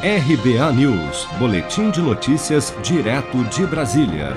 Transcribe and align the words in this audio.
RBA 0.00 0.72
News, 0.74 1.26
Boletim 1.40 1.90
de 1.90 2.00
Notícias, 2.00 2.72
direto 2.84 3.42
de 3.46 3.66
Brasília. 3.66 4.36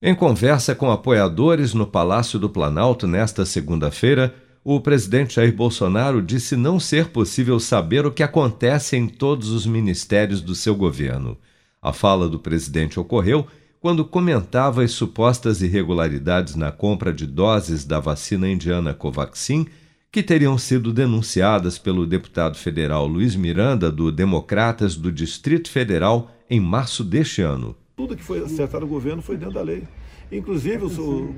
Em 0.00 0.14
conversa 0.14 0.72
com 0.72 0.88
apoiadores 0.88 1.74
no 1.74 1.84
Palácio 1.84 2.38
do 2.38 2.48
Planalto 2.48 3.04
nesta 3.04 3.44
segunda-feira, 3.44 4.32
o 4.62 4.80
presidente 4.80 5.34
Jair 5.34 5.52
Bolsonaro 5.52 6.22
disse 6.22 6.54
não 6.54 6.78
ser 6.78 7.08
possível 7.08 7.58
saber 7.58 8.06
o 8.06 8.12
que 8.12 8.22
acontece 8.22 8.96
em 8.96 9.08
todos 9.08 9.50
os 9.50 9.66
ministérios 9.66 10.40
do 10.40 10.54
seu 10.54 10.76
governo. 10.76 11.36
A 11.82 11.92
fala 11.92 12.28
do 12.28 12.38
presidente 12.38 13.00
ocorreu 13.00 13.48
quando 13.80 14.04
comentava 14.04 14.84
as 14.84 14.92
supostas 14.92 15.60
irregularidades 15.60 16.54
na 16.54 16.70
compra 16.70 17.12
de 17.12 17.26
doses 17.26 17.84
da 17.84 17.98
vacina 17.98 18.48
indiana 18.48 18.94
Covaxin 18.94 19.66
que 20.10 20.22
teriam 20.22 20.56
sido 20.56 20.92
denunciadas 20.92 21.78
pelo 21.78 22.06
deputado 22.06 22.56
federal 22.56 23.06
Luiz 23.06 23.36
Miranda, 23.36 23.92
do 23.92 24.10
Democratas 24.10 24.96
do 24.96 25.12
Distrito 25.12 25.70
Federal, 25.70 26.30
em 26.48 26.58
março 26.58 27.04
deste 27.04 27.42
ano. 27.42 27.76
Tudo 27.94 28.16
que 28.16 28.22
foi 28.22 28.42
acertado 28.42 28.86
no 28.86 28.90
governo 28.90 29.20
foi 29.20 29.36
dentro 29.36 29.54
da 29.54 29.62
lei. 29.62 29.84
Inclusive, 30.32 30.84
o, 30.84 31.34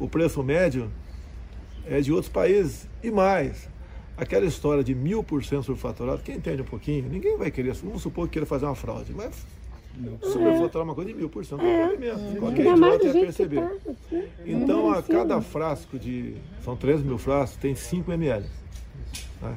o 0.00 0.08
preço 0.08 0.42
médio 0.42 0.90
é 1.86 2.00
de 2.00 2.12
outros 2.12 2.32
países. 2.32 2.88
E 3.02 3.10
mais, 3.10 3.68
aquela 4.16 4.46
história 4.46 4.82
de 4.82 4.94
mil 4.94 5.22
por 5.22 5.44
cento 5.44 5.64
superfaturado, 5.64 6.22
quem 6.22 6.36
entende 6.36 6.62
um 6.62 6.64
pouquinho, 6.64 7.08
ninguém 7.08 7.38
vai 7.38 7.52
querer, 7.52 7.72
vamos 7.74 8.02
supor 8.02 8.26
que 8.26 8.32
queira 8.32 8.46
fazer 8.46 8.66
uma 8.66 8.74
fraude, 8.74 9.12
mas 9.14 9.46
Superfaturar 10.22 10.84
uma 10.84 10.94
coisa 10.94 11.10
de 11.10 11.16
mil 11.16 11.28
por 11.28 11.44
cento 11.44 11.62
é 11.62 11.96
mesmo. 11.96 12.36
Qualquer 12.36 12.66
idiota 12.66 13.06
ia 13.06 13.12
perceber. 13.12 13.60
Tá, 13.60 14.16
então, 14.46 14.90
a 14.90 15.02
cada 15.02 15.40
frasco 15.40 15.98
de. 15.98 16.34
São 16.64 16.76
13 16.76 17.04
mil 17.04 17.18
frascos, 17.18 17.58
tem 17.58 17.74
5 17.74 18.12
ml. 18.12 18.44
Tá? 19.40 19.54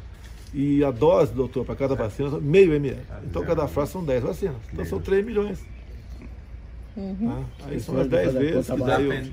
E 0.54 0.84
a 0.84 0.91
dose, 0.91 1.34
doutor, 1.34 1.66
para 1.66 1.76
cada 1.76 1.95
vacina, 1.95 2.40
meio 2.40 2.73
ml. 2.73 3.02
Então, 3.23 3.45
cada 3.45 3.67
frasco 3.67 3.94
são 3.94 4.04
10 4.04 4.23
vacinas. 4.23 4.58
Então, 4.72 4.86
são 4.86 5.00
3 5.00 5.26
milhões. 5.26 5.59
Uhum. 6.95 7.45
Tá? 7.59 7.67
Aí 7.67 7.80
são 7.80 8.00
as 8.00 8.08
10 8.08 8.33
vezes 8.33 8.67
que, 8.70 8.78
daí, 8.78 9.31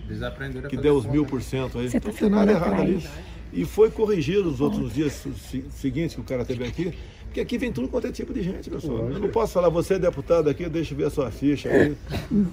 que 0.68 0.76
deu 0.76 0.94
os 0.96 1.06
mil 1.06 1.26
por 1.26 1.42
cento 1.42 1.78
aí. 1.78 1.86
Então, 1.86 2.00
não 2.12 2.18
tem 2.18 2.30
nada 2.30 2.52
errado 2.52 2.80
ali. 2.80 3.04
E 3.52 3.64
foi 3.64 3.90
corrigido 3.90 4.50
nos 4.50 4.60
outros 4.60 4.92
dias 4.92 5.26
seguintes 5.70 6.14
que 6.14 6.20
o 6.20 6.24
cara 6.24 6.44
teve 6.44 6.64
aqui 6.64 6.92
porque 7.28 7.40
aqui 7.40 7.58
vem 7.58 7.72
tudo 7.72 7.88
quanto 7.88 8.06
é 8.06 8.12
tipo 8.12 8.32
de 8.32 8.42
gente, 8.42 8.70
pessoal. 8.70 9.10
Eu 9.10 9.18
não 9.18 9.28
posso 9.28 9.52
falar, 9.52 9.68
você 9.68 9.94
é 9.94 9.98
deputado 9.98 10.48
aqui, 10.48 10.68
deixa 10.68 10.94
eu 10.94 10.98
ver 10.98 11.04
a 11.06 11.10
sua 11.10 11.30
ficha 11.30 11.68
aí. 11.68 11.96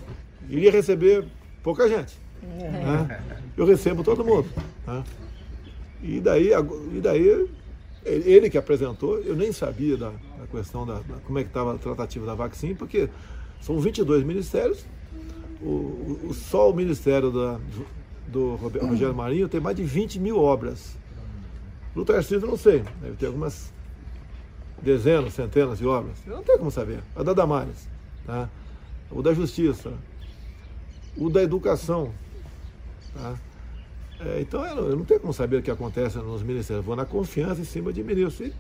Iria 0.49 0.71
receber 0.71 1.25
pouca 1.63 1.87
gente. 1.87 2.17
Né? 2.43 3.23
Eu 3.57 3.65
recebo 3.65 4.03
todo 4.03 4.23
mundo. 4.23 4.47
Né? 4.85 5.03
E 6.03 6.19
daí, 6.19 6.51
e 6.93 7.01
daí, 7.01 7.49
ele 8.05 8.49
que 8.49 8.57
apresentou, 8.57 9.17
eu 9.19 9.35
nem 9.35 9.51
sabia 9.51 9.97
da, 9.97 10.09
da 10.09 10.47
questão 10.51 10.85
da, 10.85 10.95
da, 10.95 11.15
como 11.25 11.39
é 11.39 11.43
que 11.43 11.49
estava 11.49 11.73
a 11.73 11.77
tratativa 11.77 12.25
da 12.25 12.35
vacina, 12.35 12.75
porque 12.75 13.09
são 13.61 13.79
22 13.79 14.23
ministérios, 14.23 14.85
o, 15.61 16.19
o, 16.25 16.33
só 16.33 16.69
o 16.69 16.75
Ministério 16.75 17.31
da, 17.31 17.59
do, 18.27 18.29
do 18.29 18.55
Rogério 18.55 19.15
Marinho 19.15 19.47
tem 19.47 19.59
mais 19.59 19.75
de 19.75 19.83
20 19.83 20.19
mil 20.19 20.37
obras. 20.37 20.95
No 21.95 22.03
Tarcísio 22.03 22.45
não 22.45 22.57
sei, 22.57 22.83
deve 23.01 23.15
ter 23.15 23.27
algumas 23.27 23.73
dezenas, 24.85 25.33
centenas 25.33 25.79
de 25.79 25.85
obras. 25.85 26.15
Eu 26.25 26.35
não 26.35 26.43
tenho 26.43 26.59
como 26.59 26.71
saber. 26.71 26.99
A 27.15 27.23
da 27.23 27.33
Damares, 27.33 27.89
tá? 28.25 28.47
o 29.09 29.21
da 29.21 29.33
Justiça, 29.33 29.91
o 31.17 31.29
da 31.29 31.41
Educação. 31.41 32.11
Tá? 33.13 33.35
É, 34.19 34.39
então 34.39 34.65
eu 34.65 34.75
não, 34.75 34.83
eu 34.83 34.95
não, 34.95 35.03
tenho 35.03 35.19
como 35.19 35.33
saber 35.33 35.57
o 35.57 35.61
que 35.61 35.71
acontece 35.71 36.17
nos 36.19 36.43
ministérios. 36.43 36.85
Vou 36.85 36.95
na 36.95 37.05
confiança 37.05 37.59
em 37.59 37.65
cima 37.65 37.91
de 37.91 38.03
ministros. 38.03 38.51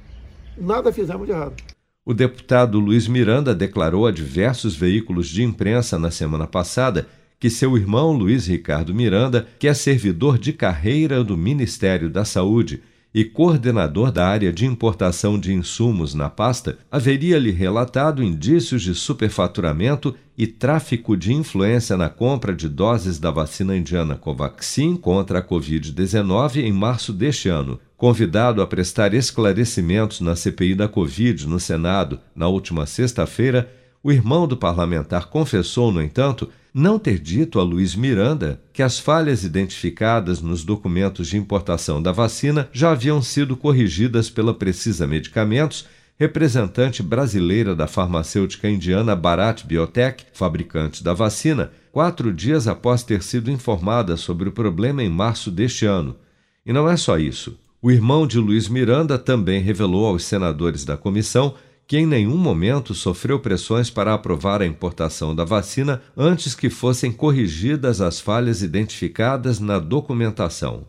E 0.57 0.61
nada 0.61 0.91
fizemos 0.91 1.27
de 1.27 1.31
errado. 1.31 1.55
O 2.03 2.13
deputado 2.13 2.79
Luiz 2.79 3.07
Miranda 3.07 3.55
declarou 3.55 4.05
a 4.05 4.11
diversos 4.11 4.75
veículos 4.75 5.27
de 5.27 5.43
imprensa 5.43 5.97
na 5.97 6.11
semana 6.11 6.45
passada 6.45 7.07
que 7.39 7.49
seu 7.49 7.77
irmão 7.77 8.11
Luiz 8.11 8.47
Ricardo 8.47 8.93
Miranda, 8.93 9.47
que 9.59 9.67
é 9.67 9.73
servidor 9.73 10.37
de 10.37 10.53
carreira 10.53 11.23
do 11.23 11.37
Ministério 11.37 12.09
da 12.09 12.23
Saúde, 12.23 12.81
e 13.15 13.23
coordenador 13.23 14.11
da 14.11 14.27
área 14.27 14.51
de 14.51 14.65
importação 14.65 15.39
de 15.39 15.53
insumos 15.53 16.13
na 16.13 16.29
pasta, 16.29 16.77
haveria-lhe 16.91 17.49
relatado 17.49 18.21
indícios 18.21 18.81
de 18.81 18.93
superfaturamento 18.93 20.13
e 20.37 20.45
tráfico 20.45 21.15
de 21.15 21.31
influência 21.31 21.95
na 21.95 22.09
compra 22.09 22.53
de 22.53 22.67
doses 22.67 23.17
da 23.17 23.31
vacina 23.31 23.77
indiana 23.77 24.17
Covaxin 24.17 24.97
contra 24.97 25.39
a 25.39 25.41
Covid-19 25.41 26.57
em 26.57 26.73
março 26.73 27.13
deste 27.13 27.47
ano. 27.47 27.79
Convidado 27.95 28.61
a 28.61 28.67
prestar 28.67 29.13
esclarecimentos 29.13 30.19
na 30.19 30.35
CPI 30.35 30.75
da 30.75 30.89
Covid 30.89 31.47
no 31.47 31.57
Senado 31.57 32.19
na 32.35 32.49
última 32.49 32.85
sexta-feira, 32.85 33.71
o 34.03 34.11
irmão 34.11 34.45
do 34.45 34.57
parlamentar 34.57 35.27
confessou, 35.27 35.89
no 35.89 36.01
entanto, 36.01 36.49
não 36.77 36.99
ter 36.99 37.19
dito 37.19 37.57
a 37.57 37.63
Luiz 37.63 37.95
Miranda 37.95 38.61
que 38.73 38.83
as 38.83 38.99
falhas 38.99 39.45
identificadas 39.45 40.41
nos 40.41 40.65
documentos 40.65 41.29
de 41.29 41.37
importação 41.37 42.01
da 42.01 42.11
vacina 42.11 42.67
já 42.73 42.91
haviam 42.91 43.21
sido 43.21 43.55
corrigidas 43.55 44.29
pela 44.29 44.53
Precisa 44.53 45.07
Medicamentos, 45.07 45.87
representante 46.19 47.01
brasileira 47.01 47.73
da 47.73 47.87
farmacêutica 47.87 48.69
indiana 48.69 49.15
Bharat 49.15 49.65
Biotech, 49.65 50.25
fabricante 50.33 51.01
da 51.01 51.13
vacina, 51.13 51.71
quatro 51.93 52.33
dias 52.33 52.67
após 52.67 53.03
ter 53.03 53.23
sido 53.23 53.49
informada 53.49 54.17
sobre 54.17 54.49
o 54.49 54.51
problema 54.51 55.01
em 55.01 55.09
março 55.09 55.49
deste 55.49 55.85
ano. 55.85 56.17
E 56.65 56.73
não 56.73 56.89
é 56.89 56.97
só 56.97 57.17
isso. 57.17 57.57
O 57.81 57.89
irmão 57.89 58.27
de 58.27 58.37
Luiz 58.37 58.67
Miranda 58.67 59.17
também 59.17 59.61
revelou 59.61 60.07
aos 60.07 60.25
senadores 60.25 60.83
da 60.83 60.97
comissão 60.97 61.53
que 61.87 61.97
em 61.97 62.05
nenhum 62.05 62.37
momento 62.37 62.93
sofreu 62.93 63.39
pressões 63.39 63.89
para 63.89 64.13
aprovar 64.13 64.61
a 64.61 64.65
importação 64.65 65.35
da 65.35 65.45
vacina 65.45 66.01
antes 66.17 66.55
que 66.55 66.69
fossem 66.69 67.11
corrigidas 67.11 68.01
as 68.01 68.19
falhas 68.19 68.61
identificadas 68.61 69.59
na 69.59 69.79
documentação. 69.79 70.85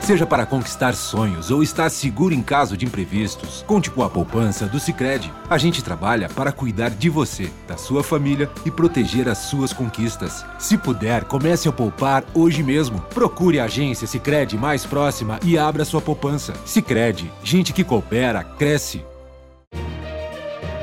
Seja 0.00 0.26
para 0.26 0.46
conquistar 0.46 0.94
sonhos 0.94 1.50
ou 1.50 1.62
estar 1.62 1.88
seguro 1.88 2.34
em 2.34 2.42
caso 2.42 2.76
de 2.76 2.84
imprevistos, 2.84 3.62
conte 3.66 3.90
com 3.90 4.02
a 4.02 4.10
poupança 4.10 4.66
do 4.66 4.80
Sicredi. 4.80 5.32
A 5.48 5.58
gente 5.58 5.84
trabalha 5.84 6.28
para 6.28 6.50
cuidar 6.50 6.90
de 6.90 7.08
você, 7.08 7.48
da 7.68 7.76
sua 7.76 8.02
família 8.02 8.50
e 8.64 8.70
proteger 8.70 9.28
as 9.28 9.38
suas 9.38 9.72
conquistas. 9.72 10.44
Se 10.58 10.76
puder, 10.76 11.24
comece 11.24 11.68
a 11.68 11.72
poupar 11.72 12.24
hoje 12.34 12.62
mesmo. 12.62 13.00
Procure 13.14 13.60
a 13.60 13.66
agência 13.66 14.06
Sicredi 14.06 14.56
mais 14.56 14.84
próxima 14.84 15.38
e 15.44 15.56
abra 15.56 15.84
sua 15.84 16.00
poupança. 16.00 16.54
Sicredi, 16.64 17.30
gente 17.44 17.72
que 17.72 17.84
coopera 17.84 18.42
cresce 18.42 19.04